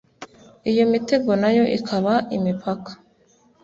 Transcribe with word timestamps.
iyo 0.71 0.83
mitego 0.91 1.31
nayo 1.41 1.63
ikaba 1.77 2.13
imipaka 2.37 2.91